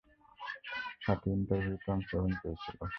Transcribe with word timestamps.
সাথে 1.01 1.27
ইন্টারভিউতে 1.35 1.87
অংশগ্রহণ 1.91 2.31
করেছিল। 2.41 2.77